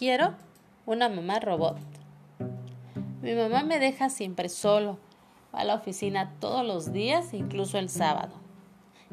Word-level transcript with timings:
quiero 0.00 0.32
una 0.86 1.10
mamá 1.10 1.40
robot. 1.40 1.76
Mi 3.20 3.34
mamá 3.34 3.62
me 3.64 3.78
deja 3.78 4.08
siempre 4.08 4.48
solo. 4.48 4.98
Va 5.54 5.60
a 5.60 5.64
la 5.64 5.74
oficina 5.74 6.32
todos 6.40 6.66
los 6.66 6.94
días, 6.94 7.34
incluso 7.34 7.76
el 7.76 7.90
sábado. 7.90 8.32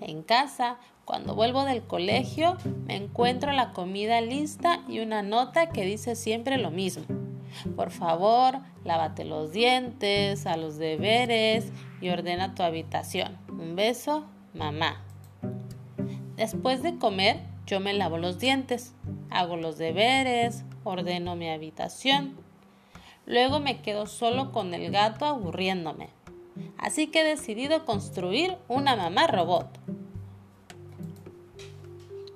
En 0.00 0.22
casa, 0.22 0.78
cuando 1.04 1.34
vuelvo 1.34 1.64
del 1.64 1.82
colegio, 1.82 2.56
me 2.86 2.96
encuentro 2.96 3.52
la 3.52 3.74
comida 3.74 4.22
lista 4.22 4.80
y 4.88 5.00
una 5.00 5.20
nota 5.20 5.68
que 5.68 5.84
dice 5.84 6.16
siempre 6.16 6.56
lo 6.56 6.70
mismo. 6.70 7.04
Por 7.76 7.90
favor, 7.90 8.60
lávate 8.82 9.26
los 9.26 9.52
dientes, 9.52 10.46
a 10.46 10.56
los 10.56 10.78
deberes 10.78 11.74
y 12.00 12.08
ordena 12.08 12.54
tu 12.54 12.62
habitación. 12.62 13.36
Un 13.50 13.76
beso, 13.76 14.24
mamá. 14.54 15.04
Después 16.36 16.82
de 16.82 16.96
comer, 16.96 17.42
yo 17.66 17.80
me 17.80 17.92
lavo 17.92 18.16
los 18.16 18.38
dientes, 18.38 18.94
hago 19.28 19.56
los 19.56 19.76
deberes, 19.76 20.64
ordeno 20.84 21.36
mi 21.36 21.48
habitación. 21.48 22.36
Luego 23.26 23.60
me 23.60 23.80
quedo 23.82 24.06
solo 24.06 24.52
con 24.52 24.74
el 24.74 24.90
gato 24.90 25.24
aburriéndome. 25.26 26.08
Así 26.78 27.06
que 27.08 27.20
he 27.20 27.24
decidido 27.24 27.84
construir 27.84 28.56
una 28.68 28.96
mamá 28.96 29.26
robot. 29.26 29.68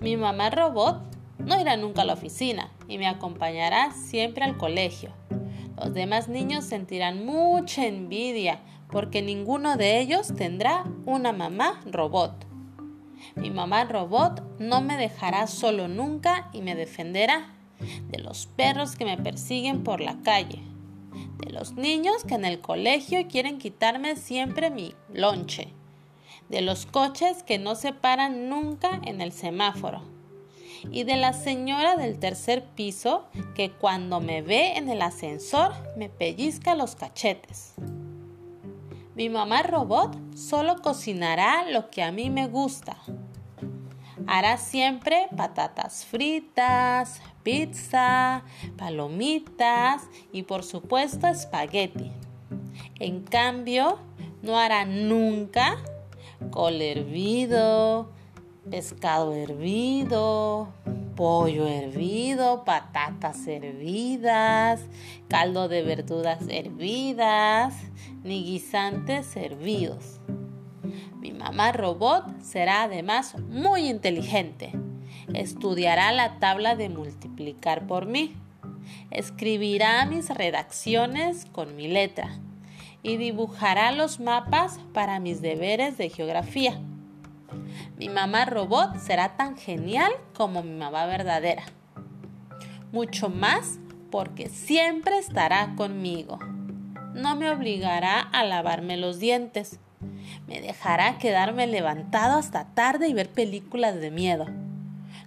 Mi 0.00 0.16
mamá 0.16 0.50
robot 0.50 1.00
no 1.38 1.60
irá 1.60 1.76
nunca 1.76 2.02
a 2.02 2.04
la 2.04 2.12
oficina 2.12 2.70
y 2.88 2.98
me 2.98 3.06
acompañará 3.06 3.92
siempre 3.92 4.44
al 4.44 4.56
colegio. 4.56 5.10
Los 5.76 5.94
demás 5.94 6.28
niños 6.28 6.64
sentirán 6.64 7.24
mucha 7.24 7.86
envidia 7.86 8.60
porque 8.90 9.22
ninguno 9.22 9.76
de 9.76 9.98
ellos 10.00 10.34
tendrá 10.36 10.84
una 11.04 11.32
mamá 11.32 11.80
robot. 11.86 12.46
Mi 13.34 13.50
mamá 13.50 13.84
robot 13.84 14.42
no 14.58 14.82
me 14.82 14.96
dejará 14.96 15.46
solo 15.46 15.88
nunca 15.88 16.48
y 16.52 16.62
me 16.62 16.74
defenderá 16.74 17.54
de 18.08 18.18
los 18.18 18.46
perros 18.46 18.96
que 18.96 19.04
me 19.04 19.16
persiguen 19.16 19.82
por 19.82 20.00
la 20.00 20.20
calle, 20.22 20.60
de 21.38 21.52
los 21.52 21.72
niños 21.74 22.24
que 22.24 22.34
en 22.34 22.44
el 22.44 22.60
colegio 22.60 23.26
quieren 23.28 23.58
quitarme 23.58 24.16
siempre 24.16 24.70
mi 24.70 24.94
lonche, 25.12 25.68
de 26.48 26.60
los 26.60 26.86
coches 26.86 27.42
que 27.42 27.58
no 27.58 27.74
se 27.74 27.92
paran 27.92 28.48
nunca 28.48 29.00
en 29.04 29.20
el 29.20 29.32
semáforo 29.32 30.14
y 30.90 31.04
de 31.04 31.16
la 31.16 31.32
señora 31.32 31.96
del 31.96 32.18
tercer 32.18 32.64
piso 32.74 33.24
que 33.54 33.70
cuando 33.70 34.20
me 34.20 34.42
ve 34.42 34.76
en 34.76 34.88
el 34.88 35.02
ascensor 35.02 35.72
me 35.96 36.08
pellizca 36.08 36.74
los 36.74 36.94
cachetes. 36.94 37.74
Mi 39.14 39.28
mamá 39.28 39.62
robot 39.62 40.16
solo 40.36 40.76
cocinará 40.82 41.70
lo 41.70 41.90
que 41.90 42.02
a 42.02 42.10
mí 42.10 42.30
me 42.30 42.48
gusta. 42.48 42.96
Hará 44.26 44.56
siempre 44.56 45.28
patatas 45.36 46.04
fritas, 46.04 47.20
pizza, 47.42 48.42
palomitas 48.76 50.02
y 50.32 50.44
por 50.44 50.62
supuesto 50.62 51.26
espagueti. 51.26 52.10
En 52.98 53.22
cambio, 53.22 53.98
no 54.42 54.58
hará 54.58 54.84
nunca 54.84 55.78
col 56.50 56.80
hervido, 56.80 58.10
pescado 58.70 59.34
hervido, 59.34 60.68
pollo 61.16 61.66
hervido, 61.66 62.64
patatas 62.64 63.46
hervidas, 63.46 64.80
caldo 65.28 65.68
de 65.68 65.82
verduras 65.82 66.42
hervidas, 66.48 67.74
ni 68.22 68.42
guisantes 68.44 69.36
hervidos. 69.36 70.20
Mi 71.24 71.32
mamá 71.32 71.72
robot 71.72 72.42
será 72.42 72.82
además 72.82 73.34
muy 73.48 73.88
inteligente. 73.88 74.72
Estudiará 75.32 76.12
la 76.12 76.38
tabla 76.38 76.76
de 76.76 76.90
multiplicar 76.90 77.86
por 77.86 78.04
mí. 78.04 78.36
Escribirá 79.10 80.04
mis 80.04 80.28
redacciones 80.28 81.46
con 81.46 81.76
mi 81.76 81.88
letra 81.88 82.38
y 83.02 83.16
dibujará 83.16 83.90
los 83.92 84.20
mapas 84.20 84.78
para 84.92 85.18
mis 85.18 85.40
deberes 85.40 85.96
de 85.96 86.10
geografía. 86.10 86.78
Mi 87.96 88.10
mamá 88.10 88.44
robot 88.44 88.98
será 88.98 89.34
tan 89.34 89.56
genial 89.56 90.12
como 90.34 90.62
mi 90.62 90.76
mamá 90.76 91.06
verdadera. 91.06 91.62
Mucho 92.92 93.30
más 93.30 93.78
porque 94.10 94.50
siempre 94.50 95.16
estará 95.16 95.74
conmigo. 95.74 96.38
No 97.14 97.34
me 97.34 97.48
obligará 97.48 98.20
a 98.20 98.44
lavarme 98.44 98.98
los 98.98 99.20
dientes. 99.20 99.80
Me 100.46 100.60
dejará 100.60 101.18
quedarme 101.18 101.66
levantado 101.66 102.38
hasta 102.38 102.66
tarde 102.74 103.08
y 103.08 103.14
ver 103.14 103.30
películas 103.30 103.94
de 103.96 104.10
miedo. 104.10 104.46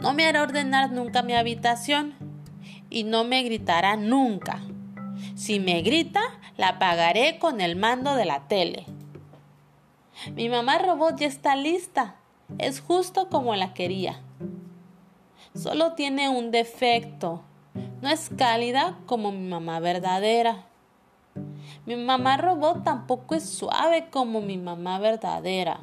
No 0.00 0.14
me 0.14 0.26
hará 0.26 0.42
ordenar 0.42 0.90
nunca 0.90 1.22
mi 1.22 1.34
habitación 1.34 2.14
y 2.88 3.04
no 3.04 3.24
me 3.24 3.42
gritará 3.42 3.96
nunca. 3.96 4.60
Si 5.34 5.60
me 5.60 5.82
grita, 5.82 6.20
la 6.56 6.68
apagaré 6.68 7.38
con 7.38 7.60
el 7.60 7.76
mando 7.76 8.14
de 8.14 8.24
la 8.24 8.48
tele. 8.48 8.86
Mi 10.34 10.48
mamá 10.48 10.78
robot 10.78 11.18
ya 11.18 11.26
está 11.26 11.56
lista. 11.56 12.16
Es 12.58 12.80
justo 12.80 13.28
como 13.28 13.54
la 13.54 13.74
quería. 13.74 14.20
Solo 15.54 15.92
tiene 15.92 16.28
un 16.28 16.50
defecto. 16.50 17.42
No 18.00 18.08
es 18.08 18.30
cálida 18.36 18.98
como 19.06 19.32
mi 19.32 19.48
mamá 19.48 19.80
verdadera. 19.80 20.66
Mi 21.86 21.96
mamá 21.96 22.36
robot 22.36 22.84
tampoco 22.84 23.34
es 23.34 23.48
suave 23.48 24.08
como 24.10 24.40
mi 24.40 24.58
mamá 24.58 24.98
verdadera. 24.98 25.80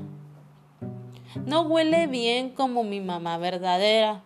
No 1.46 1.62
huele 1.62 2.08
bien 2.08 2.50
como 2.50 2.84
mi 2.84 3.02
mamá 3.02 3.38
verdadera. 3.38 4.24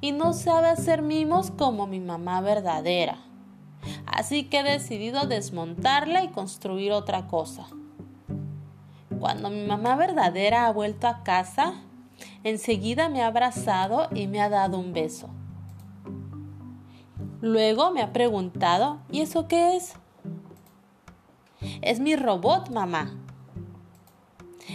Y 0.00 0.12
no 0.12 0.32
sabe 0.32 0.68
hacer 0.68 1.02
mimos 1.02 1.50
como 1.50 1.86
mi 1.86 2.00
mamá 2.00 2.40
verdadera. 2.40 3.18
Así 4.06 4.44
que 4.44 4.60
he 4.60 4.62
decidido 4.62 5.26
desmontarla 5.26 6.24
y 6.24 6.28
construir 6.28 6.92
otra 6.92 7.26
cosa. 7.26 7.66
Cuando 9.18 9.50
mi 9.50 9.66
mamá 9.66 9.96
verdadera 9.96 10.66
ha 10.66 10.72
vuelto 10.72 11.06
a 11.06 11.22
casa, 11.22 11.74
enseguida 12.44 13.08
me 13.08 13.22
ha 13.22 13.28
abrazado 13.28 14.08
y 14.14 14.26
me 14.26 14.40
ha 14.40 14.48
dado 14.48 14.78
un 14.78 14.92
beso. 14.92 15.28
Luego 17.40 17.90
me 17.90 18.02
ha 18.02 18.12
preguntado, 18.12 18.98
¿y 19.10 19.20
eso 19.20 19.46
qué 19.46 19.76
es? 19.76 19.94
Es 21.82 22.00
mi 22.00 22.16
robot, 22.16 22.70
mamá. 22.70 23.14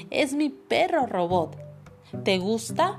Es 0.10 0.34
mi 0.34 0.50
perro 0.50 1.06
robot. 1.06 1.58
¿Te 2.24 2.38
gusta? 2.38 2.98